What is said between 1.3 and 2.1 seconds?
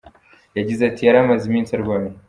iminsi arwaye.